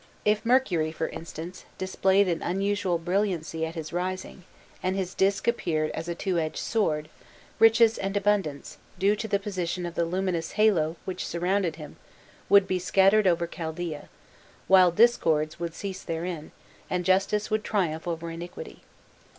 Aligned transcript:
If 0.25 0.43
Mercury, 0.43 0.91
for 0.91 1.09
instance, 1.09 1.65
displayed 1.77 2.27
an 2.27 2.41
unusual 2.41 2.97
brilliancy 2.97 3.67
at 3.67 3.75
his 3.75 3.93
rising, 3.93 4.45
and 4.81 4.95
his 4.95 5.13
disk 5.13 5.47
appeared 5.47 5.91
as 5.91 6.07
a 6.07 6.15
two 6.15 6.39
edged 6.39 6.57
sword, 6.57 7.07
riches 7.59 7.99
and 7.99 8.17
abundance, 8.17 8.79
due 8.97 9.15
to 9.15 9.27
the 9.27 9.37
position 9.37 9.85
of 9.85 9.93
the 9.93 10.03
luminous 10.03 10.53
halo 10.53 10.95
which 11.05 11.27
surrounded 11.27 11.75
him, 11.75 11.97
would 12.49 12.65
be 12.67 12.79
scattered 12.79 13.27
over 13.27 13.45
Chaldaea, 13.45 14.09
while 14.67 14.89
discords 14.89 15.59
would 15.59 15.75
cease 15.75 16.01
therein, 16.01 16.51
and 16.89 17.05
justice 17.05 17.51
would 17.51 17.63
triumph 17.63 18.07
over 18.07 18.31
iniquity. 18.31 18.81